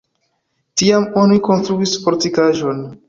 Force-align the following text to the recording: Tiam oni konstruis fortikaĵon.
Tiam 0.81 1.05
oni 1.23 1.37
konstruis 1.49 1.93
fortikaĵon. 2.07 2.83